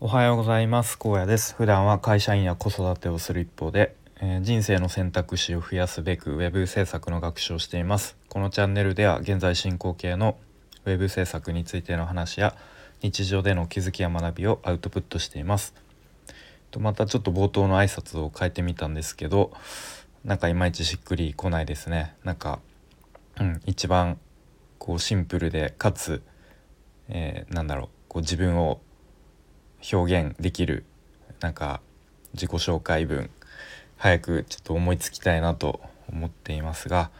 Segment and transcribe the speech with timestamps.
[0.00, 0.96] おはようございます。
[0.96, 1.56] 高野です。
[1.56, 8.16] 普段は会社員や子育てをする一方で、えー、人生の選択肢を増やすべく web 制作の学習をしています。
[8.28, 10.38] このチャンネルでは現在進行形の
[10.84, 12.54] web 制作についての話や
[13.02, 15.74] 日常での気づきや学びをアウトプットしています。
[16.70, 19.50] とまたちょっと冒頭の挨拶を変えてみたんですけど
[20.24, 22.14] なんかいまいちしっくりこないですね。
[22.22, 22.60] なんか
[23.40, 24.16] うん一番
[24.78, 26.22] こうシンプルでかつ、
[27.08, 28.80] えー、なんだろうこう自分を
[29.92, 30.84] 表現できる
[31.40, 31.80] なんか
[32.34, 33.30] 自己紹介文
[33.96, 37.10] 早くちょっと思いつきたいなと思っていますが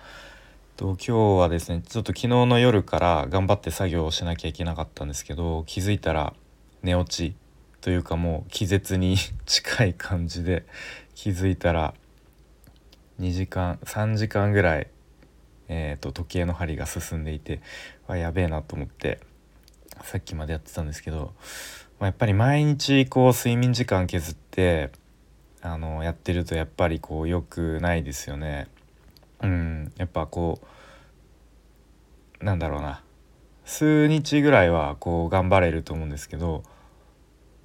[0.76, 6.34] と今日はですねちょっと昨日の夜から頑張って作業をしなきゃいけなかったんですけど気づいたら
[6.82, 7.34] 寝落ち
[7.80, 10.64] というかもう気絶に 近い感じで
[11.14, 11.94] 気づいたら
[13.20, 14.86] 2時間3時間ぐらい、
[15.66, 17.60] えーと、時計の針が進んでいて
[18.06, 19.18] あやべえなと思って
[20.04, 21.32] さっきまでやってたんですけど
[21.98, 24.90] まあ、やっぱり毎日こう睡眠時間削って
[25.62, 28.68] あのやってるとやっぱりこう良くないですよね。
[29.42, 30.60] うん、やっぱこ
[32.40, 33.02] うなんだろうな。
[33.64, 36.62] 数日ぐらいはこう頑張れると思うんですけど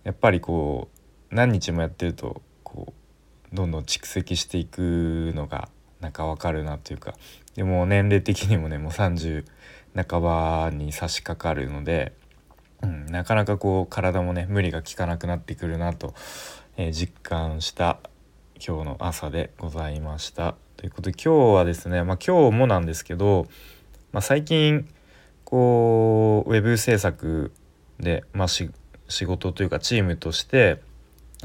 [0.03, 0.89] やっぱりこ
[1.31, 2.93] う何日もやってるとこ
[3.53, 5.69] うどんどん蓄積していくのが
[6.01, 7.13] なんかわかるなというか。
[7.55, 9.45] でも年齢的にもねもう30
[9.95, 12.13] 半ばに差し掛かるので
[12.83, 16.13] うん、なかなかこう体もね無理が効かなくなってくるなと、
[16.77, 17.99] えー、実感した
[18.65, 20.55] 今日の朝でございました。
[20.77, 23.47] ということで今日はですね、まあ、今日もなんですけど、
[24.11, 24.87] まあ、最近
[25.45, 27.53] こうウェブ制作
[27.99, 28.69] で、まあ、仕
[29.09, 30.81] 事というかチームとして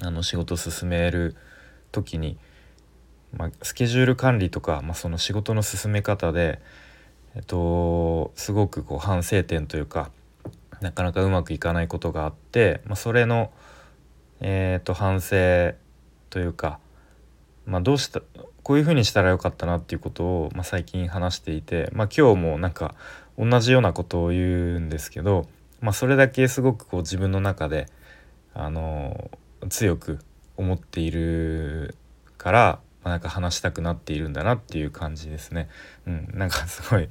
[0.03, 1.37] あの仕事を進める
[1.93, 2.37] 時に、
[3.33, 6.61] まあ、スケジュール管理とか、まあ、その仕事の進め方で、
[7.37, 10.11] えっと、すごくこう反省点というか
[10.81, 13.51] なかなかうまくいかないことがあって、まあ、それの、
[14.41, 15.75] えー、と反省
[16.31, 16.79] というか、
[17.67, 18.21] まあ、どうした
[18.63, 22.95] こういうふうにしたらよかったなっていうことを、まあ、最近話していて、まあ、今日もなんか
[23.39, 25.47] 同じようなことを言うんですけど、
[25.81, 27.87] まあ、それだけすごくこう自分の中で、
[28.55, 29.31] あの
[29.69, 30.19] 強く
[30.57, 31.95] 思っている
[32.37, 35.69] から、まあ、なんか話したくなっているんだなっていう感じですね。
[36.07, 37.09] うん、なんかすごい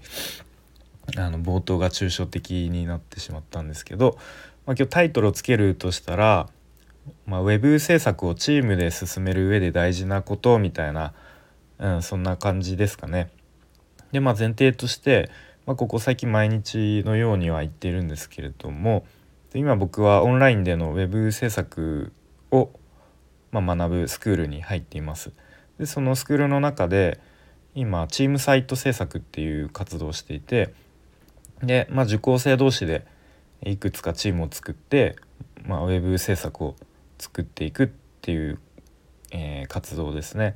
[1.16, 4.18] あの冒頭が抽象的になってしまったんですけど、
[4.66, 6.50] まあ、今日タイトルをつけるとしたら、
[7.25, 11.13] まあ、ウェブ制作をチームで進める上で大事なことみたいな、
[11.79, 13.29] うん、そんな感じですかね。
[14.12, 15.29] でまあ前提として、
[15.66, 19.06] まあ、ここ最近毎日のようには言ってるんですけれども
[19.53, 22.12] 今僕はオンラインでのウェブ制作
[22.51, 22.69] を、
[23.51, 25.31] まあ、学ぶスクールに入っています。
[25.79, 27.19] でそのスクールの中で
[27.75, 30.73] 今チームサイト制作っていう活動をしていて
[31.62, 33.06] で、まあ、受講生同士で
[33.63, 35.16] いくつかチームを作って、
[35.66, 36.75] まあ、ウェブ制作を
[37.18, 37.88] 作っていくっ
[38.22, 38.59] ていう、
[39.31, 40.56] えー、活動ですね。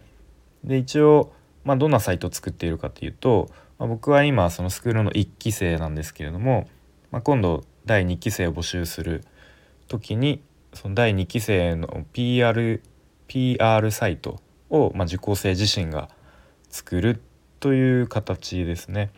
[0.63, 6.69] で一応、まあ、どんなサイトを作っているかというと、まあ、僕は今そのスクールの1期生なんですけれども、
[7.09, 9.23] まあ、今度第2期生を募集する
[9.87, 10.41] 時に
[10.73, 12.81] その第2期生の PR,
[13.27, 16.09] PR サイトを、まあ、受講生自身が
[16.69, 17.21] 作る
[17.59, 19.11] という形ですね。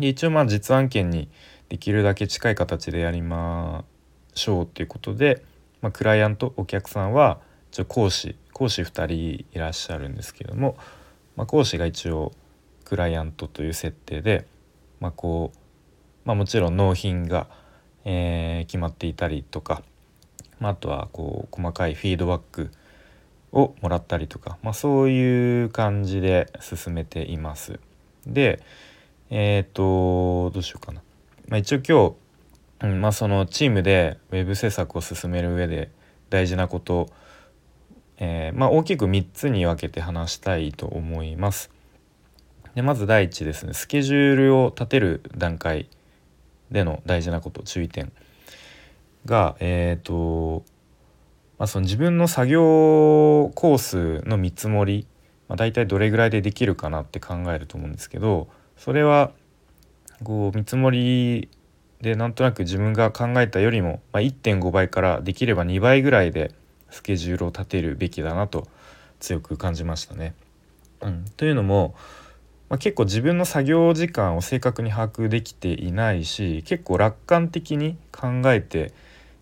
[0.00, 1.28] 一応まあ実案件に
[1.68, 3.84] できるだけ近い形でやりま
[4.34, 5.44] しょうっていうことで、
[5.80, 7.40] まあ、クライアントお客さんは
[7.70, 9.12] 一応講師講師2人
[9.52, 10.76] いらっしゃるんですけども、
[11.36, 12.32] まあ、講師が一応
[12.84, 14.46] クライアントという設定で、
[15.00, 15.58] まあ、こう、
[16.24, 17.48] まあ、もちろん納品が、
[18.04, 19.82] えー、決まっていたりとか、
[20.60, 22.70] まあ、あとはこう細かいフィードバック
[23.52, 27.80] をもらったりとか、まあ、そういう感じで進めています。
[28.26, 28.62] で、
[29.30, 31.02] えっ、とどうしようかな、
[31.48, 32.14] まあ、一応今
[32.80, 35.90] 日、うんまあ、そのチームでウェブ制作を進める上で
[36.30, 37.08] 大事なこと、
[38.18, 41.70] えー、まあ、大きく3つに分けて話したいと思います。
[42.74, 45.88] でまず第一ですねスケジュールを立てる段階
[46.72, 48.12] での大事なこと注意点
[49.26, 50.64] がえっ、と、
[51.58, 52.60] まあ、その自分の作業
[53.54, 55.06] コースの見積もり、
[55.48, 59.32] まあ、大体どれぐらいでできるかなって考えると思うんですけどそれは
[60.22, 61.48] こう見積もり
[62.00, 66.52] でなんとなく自分が考えたよりも、まあ、1.5倍からできれば2倍ぐらいで
[66.90, 68.68] スケジュールを立てるべきだなと
[69.20, 70.34] 強く感じましたね。
[71.00, 71.94] うん、というのも、
[72.68, 78.92] まあ、結構自分の作業時間を正確に把握できていないし結構楽観的に考えて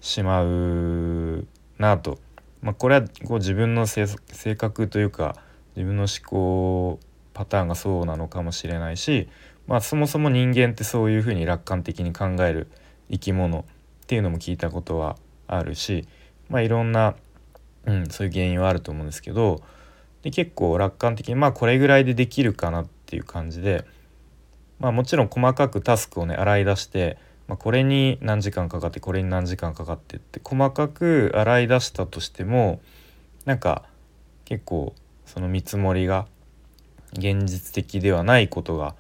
[0.00, 1.46] しまう
[1.78, 2.19] なと、
[2.62, 4.06] まあ、これはこう自分の性
[4.56, 5.37] 格というか
[5.76, 7.00] 自分の思考
[7.34, 9.29] パターンがそうなのかもしれないし、
[9.67, 12.69] まあ、そもそも人間ってそういうふうに楽観的に考える
[13.11, 13.64] 生き物っ
[14.06, 16.06] ていうのも聞いたことはあるし、
[16.49, 17.14] まあいろんな、
[17.87, 19.62] うん、そういう原因はあると思うんですけど
[20.23, 23.85] で結構楽観的にまあこれぐらいでできるかなっていう感じで
[24.78, 27.19] まあもちろん細かくタスクをね洗い出して、
[27.49, 32.81] まあ、これに何時間かかってこれに何時間かかってって細かく洗い出したとしても
[33.44, 33.85] なんか
[34.44, 34.94] 結構
[35.25, 36.26] その見積もりが
[37.12, 38.94] 現実的ではないことが、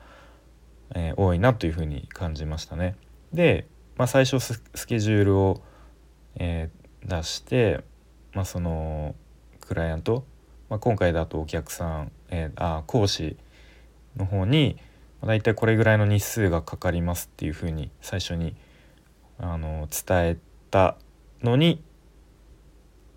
[0.94, 2.96] えー、多いなというふうに感じましたね。
[3.32, 3.66] で、
[3.96, 5.62] まあ、最初スケジュールを、
[6.36, 7.82] えー、出して、
[8.32, 9.14] まあ、その
[9.60, 10.24] クライアント、
[10.68, 13.36] まあ、今回だとお客さん、えー、あ講師
[14.16, 14.76] の方に、
[15.20, 18.54] まあ、大体これぐらいの日数がかかりますっていうふうに最初に
[19.38, 20.36] あの伝え
[20.70, 20.96] た
[21.42, 21.82] のに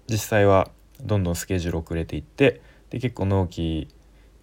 [0.08, 0.70] 実際は
[1.02, 3.88] どんどんスケジュール遅れていってで結構納期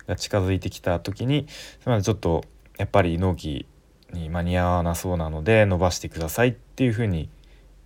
[0.06, 2.44] が近づいてきた時にすみませんちょっと
[2.78, 3.66] やっぱり納期
[4.12, 7.28] に間に合わなそうなので伸ばしてくださいっていうふうに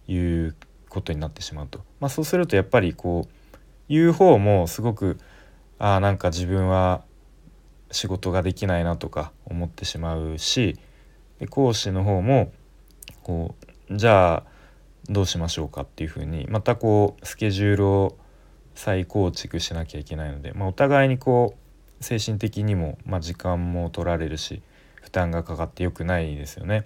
[0.09, 0.57] 言う
[0.89, 3.57] ことになってしまうと、まあ、そうするとやっぱりこう
[3.89, 5.19] 言う方もすごく
[5.79, 7.03] あなんか自分は
[7.91, 10.79] 仕事ができないなとか思ってしまうし
[11.39, 12.53] で講師の方も
[13.23, 13.55] こ
[13.91, 14.43] うじゃあ
[15.09, 18.17] どうしましょうかっていうふうにまたこうスケジュールを
[18.75, 21.66] 再構築しなきゃいけないので、まあ、お互いにこう
[22.01, 24.63] 精神的にも、まあ、時間も取られるし
[25.03, 26.85] 負担がかかってよくないですよね。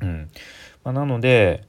[0.00, 0.30] うん
[0.84, 1.64] まあ、なので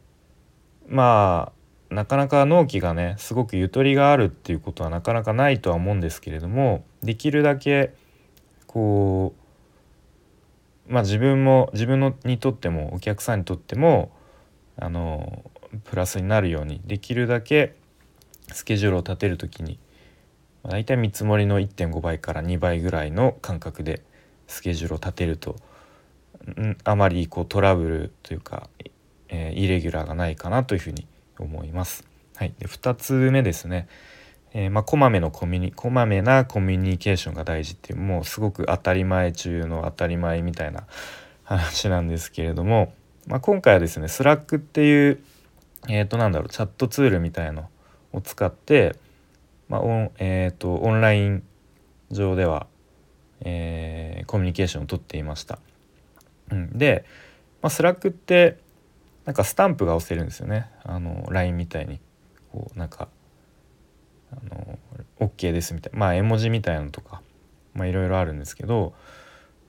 [0.88, 1.52] ま
[1.92, 7.94] あなかなか納期がねすごくゆとりがあるっていうことはなかなかないとは思うんですけれどもできるだけ
[8.66, 9.34] こ
[10.90, 14.12] うまあ自分も自分のにとってもお客さんにとっても
[14.78, 15.44] あの
[15.84, 17.76] プラスになるようにできるだけ
[18.52, 19.80] スケジュールを立てる時に
[20.64, 24.02] 大体見積もりの1.5倍から2倍ぐらいの感覚で
[24.48, 25.58] スケジュールを立てると
[26.84, 28.70] あまりこうトラブルというか、
[29.30, 31.08] えー、イレギュラーがないかなというふうに
[31.40, 32.06] 思います。
[32.36, 33.88] はい、で2つ目ですね、
[34.54, 40.84] えー、まあ、こまめのコミュニこまめなコミュニケーションが大事っていうもうすごく当たり前中の当たり前みたいな
[41.44, 42.94] 話なんですけれども、
[43.28, 45.24] まあ、今回はですね Slack っていう
[45.88, 47.70] えっ、ー、となんだろうチャットツールみたいの
[48.12, 48.96] を使って、
[49.74, 51.44] まあオンえーと、オンライン
[52.12, 52.68] 上では、
[53.42, 55.58] えー、コミュニケーションをとっていました。
[56.52, 57.06] うん、で、
[57.64, 58.60] まあ、 Slack って
[59.26, 60.70] なんかスタンプが押せるんですよね。
[60.84, 62.00] あの LINE みたいに。
[62.52, 63.08] こうなんか
[64.32, 64.78] あの
[65.20, 65.98] OK ですみたいな。
[65.98, 67.24] まあ絵文字みたいなのとか
[67.76, 68.94] いろいろあるんですけど、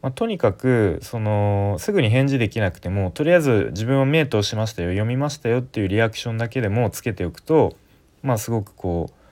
[0.03, 7.75] まあ、とにかくそのすぐに返事できなくてもとりあえず自分は目通しましたよ読みましたよっていうリアクションだけでもつけておくと
[8.23, 9.24] まあすごくこう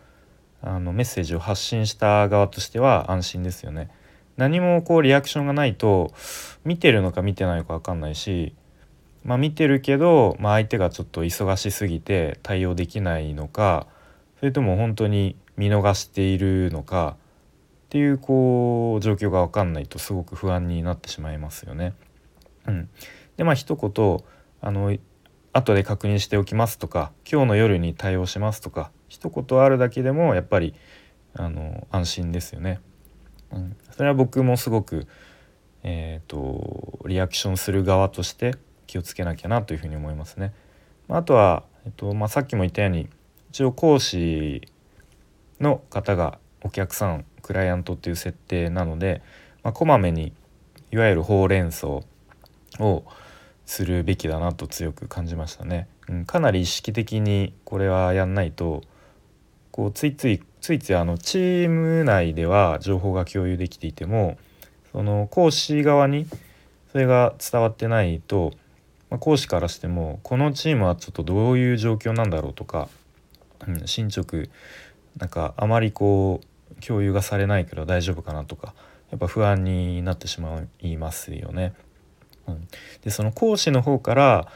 [0.62, 3.90] あのメッセージを発信した側としては安心ですよね。
[4.36, 6.12] 何もこうリアクションがないと
[6.64, 8.54] 見てるのか見てないのか分かんないし、
[9.24, 13.86] まあ、見てるけど、まあ、相手がちょっと忙しすぎて対応できないのか
[14.38, 21.92] それとも本当に見逃しているのかっていうこう状況が分かんないとすごく不安になってしまいますよね。
[22.66, 22.88] うん、
[23.36, 24.18] でまあ一言
[24.62, 24.96] あの
[25.52, 30.74] 後で確認しておきますとか今日の夜に対応しますとか一言あるだけでもやっぱり
[31.34, 32.80] あの安心ですよね。
[33.52, 35.06] うん、それは僕もすごく、
[35.82, 38.54] えーと、リアクションする側として
[38.86, 40.54] 気をつけなきゃなというふうに思いますね。
[41.10, 43.10] あとは、えっとまあ、さっきも言ったように
[43.50, 44.62] 一応講師
[45.60, 49.20] の方がお客さんクライアントっていう設定なので、
[49.62, 50.32] まあ、こまめに
[50.90, 51.88] いわゆるほうれん草
[52.78, 53.04] を
[53.66, 55.86] するべきだなと強く感じましたね。
[56.08, 58.82] うん、かなり意識的にこれはやんないと
[59.72, 64.38] こうついついついついあのチーム内では情報が共有できていても
[64.92, 66.26] その講師側に
[66.92, 68.52] それが伝わってないと、
[69.10, 72.88] まあ、講師からしてもこのチームはちょっとどういう状況なんだろうとか、
[73.66, 74.44] うん、進捗
[75.16, 78.74] なんかあまりこう共有がされないけど大丈夫かなとか
[79.10, 81.74] やっぱ不安になってしまいますよね。
[82.46, 82.68] うん、
[83.02, 84.48] でその講師の方から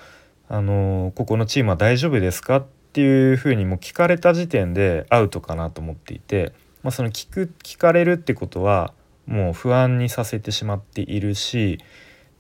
[0.49, 8.95] あのここのチームは大丈夫ですかっていうふうにも聞かれた時点でアウトかなと思っていて、まあ、その聞く聞かれるってことは
[9.27, 11.79] もう不安にさせてしまっているし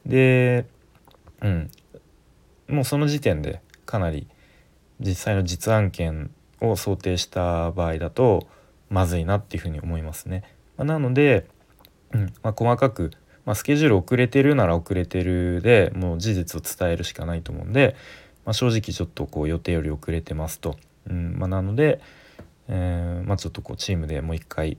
[0.06, 0.64] で
[1.42, 1.70] うん
[2.68, 4.26] もうその時点でかなり
[4.98, 6.30] 実際の実案件
[6.62, 8.48] を想定した場合だと
[8.88, 10.42] まずいなっていうふうに思いますね。
[10.78, 11.46] まあ、なので、
[12.12, 13.10] うんまあ、細かく
[13.44, 17.94] まあ、スケジュール遅れてるなら遅れてるでもう事実を伝えるしかないと思うんで、
[18.46, 20.76] まあ、正直ちょっとこう予定より遅れてますと。
[21.08, 22.00] うんまあ、なので、
[22.68, 24.78] えーまあ、ちょっとこうチームでもう一回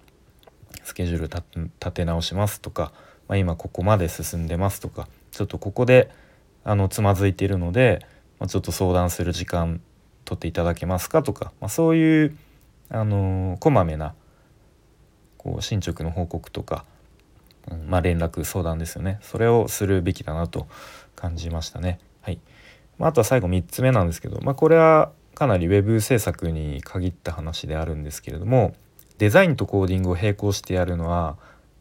[0.83, 2.91] スケジュール立て直しますとか、
[3.27, 6.09] まあ、今ここまで進んでますとかちょっとここで
[6.63, 8.05] あのつまずいているので、
[8.39, 9.81] まあ、ちょっと相談する時間
[10.25, 12.37] 取っていただけますかとか、まあ、そういう
[12.89, 14.15] あのこまめな
[15.37, 16.85] こう進捗の報告とか、
[17.69, 20.67] うんまあ、連絡相談ですよねそれをするべきだなと
[21.15, 21.99] 感じましたね。
[22.21, 22.39] はい
[22.97, 28.75] まあ、あとは最後3つ目なんですけど、まあ、これはかなり web 制作に限った話であるんですけれども
[29.19, 31.37] デザインとコーディングを並行してやるのは、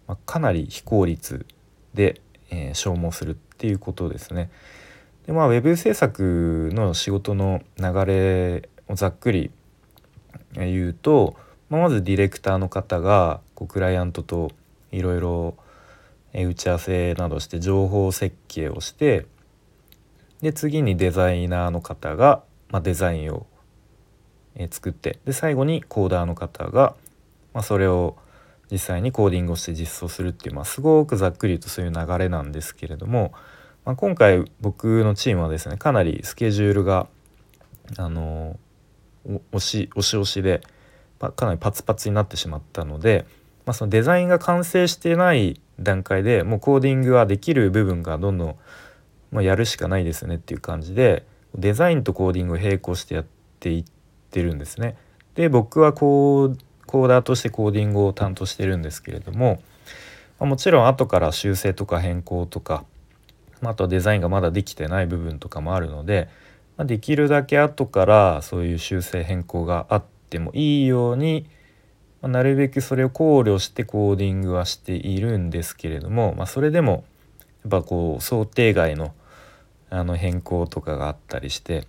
[0.06, 1.46] まあ、かなり非効率
[1.94, 2.20] で、
[2.50, 4.50] えー、消耗するっていうことですね。
[5.26, 9.50] でまあ web 制作の仕事の流れをざっくり
[10.52, 11.37] 言うと、
[11.68, 14.52] まあ、まずディレクターの方がこうクライアントと
[14.92, 15.56] いろいろ
[16.32, 19.26] 打ち合わせなどして情報設計をして
[20.43, 23.47] で次にデザイナーの方が、まあ、デザインを
[24.57, 26.95] え作ってで最後にコーダーの方が、
[27.52, 28.16] まあ、それを
[28.71, 33.33] 実際にコーディングをして実装するっていう、まあ、すごくざっくり言うとそういう流れなんですけれども、
[33.85, 37.07] まあ、今回僕のチームはですねかなりスケジュールが
[37.99, 38.59] あの
[39.52, 40.62] 押し押ししで、
[41.21, 43.26] まあ、かなりパツパツになってしまったので、
[43.66, 48.57] まあ、そのデザインが完成してない段階でもうコーディングはできる部分がどんどん、
[49.30, 53.25] まあ、やるしかないですねっていう感じでデザインとコーディングを並行してやっ
[53.61, 53.85] ていっ
[54.30, 54.97] てるんですね。
[55.35, 59.61] で僕はコーコーダーとしてコーディングを担当してるんですけれども、
[60.38, 62.85] まあ、もちろん後から修正とか変更とか、
[63.61, 66.28] まあ、とはデザインがまだできてない部分とかもあるので、
[66.76, 71.47] ま、できるだけ後からそういう修正変更があってもいいように、
[72.23, 77.04] ま、なるべくそれを考慮してコーディングはしているんですけれども、まあ、それでも
[77.68, 79.14] ぱこう想定外の
[79.88, 81.87] あの変更とかがあったりして、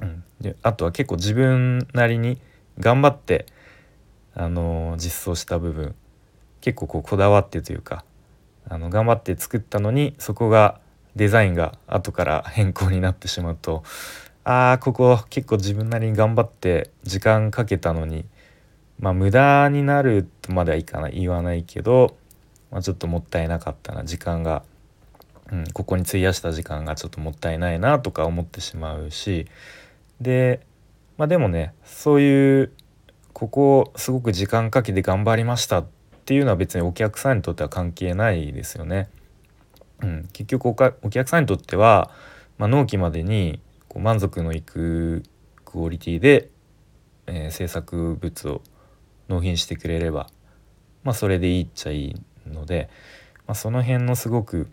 [0.00, 2.38] うん、であとは結構自分なりに
[2.78, 3.44] 頑張って
[4.34, 5.94] あの実装した部分
[6.60, 8.04] 結構こうこだわってというか
[8.68, 10.80] あの頑張って作ったのにそこが
[11.16, 13.82] デザインが後から変更になってしまうと
[14.44, 18.24] あーここ結構自分なりに頑張って時間かけたのに
[19.00, 22.16] まあ無駄になるとまではいかない言わないけど、
[22.70, 24.64] まあ、ちょっともったいなかったな時間が、
[25.52, 29.46] うん、ここに費やした時間がちょっともったいないなとか思ってしまうし
[30.20, 30.60] で
[31.16, 32.72] まあでもねそういう
[33.32, 35.86] ここすごく時間かけて頑張りましたっ
[36.24, 39.08] ていうのは別にお客さんにとっては関係ないですよね。
[40.02, 40.74] うん、結局お
[41.10, 42.10] 客さんにとっては、
[42.58, 45.22] まあ、納期までにこう満足のいく
[45.64, 46.50] クオリティで、
[47.26, 48.62] えー、制作物を
[49.28, 50.28] 納品してくれれば、
[51.04, 52.14] まあ、それでいいっちゃいい
[52.46, 52.88] ので、
[53.46, 54.68] まあ、その辺のすごく、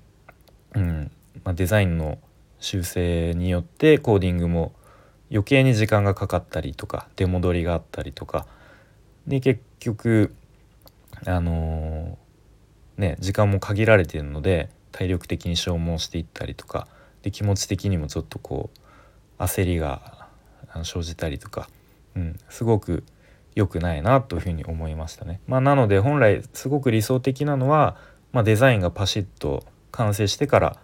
[0.75, 1.11] うん
[1.43, 2.17] まあ、デザインの
[2.59, 4.73] 修正によってコーディングも
[5.31, 8.45] 余計に時間がかかったりとか出戻りがあったりとか
[9.27, 10.33] で結局
[11.25, 16.87] あのー、ね時間も限られてるので体力的に消耗していったりとか
[17.21, 18.69] で気持ち的にもちょっとこ
[19.39, 20.27] う焦りが
[20.83, 21.69] 生じたりとか、
[22.15, 23.03] うん、すごく
[23.55, 25.39] 良くないなというふうに思いましたね。
[25.47, 27.95] まあ、なので本来すごく理想的なのは、
[28.31, 29.63] まあ、デザインがパシッと
[29.95, 30.77] 完成してから、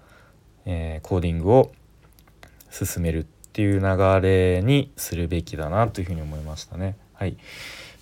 [0.66, 1.72] えー、コーディングを
[2.70, 6.96] 進めるっていう流れにするべきだなというふうに思いましたね。
[7.14, 7.36] はい、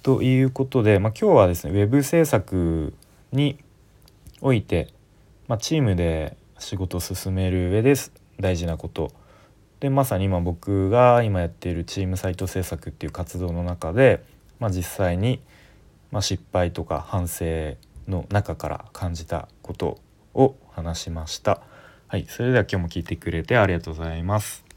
[0.04, 2.94] ということで、まあ、今日はですね web 制作
[3.32, 3.58] に
[4.42, 4.94] おいて、
[5.48, 7.96] まあ、チームで仕事を進める上で
[8.40, 9.12] 大事なこと
[9.80, 14.24] でまさに今僕が今やっているチームサイト制作っていう活動の中で、
[14.60, 15.42] まあ、実際に、
[16.12, 17.76] ま失敗とか反省
[18.08, 20.00] の中から感じたこと
[20.34, 21.62] を話しました。
[22.08, 24.69] はい、それでは今日も聞いてくれてありがとうございます。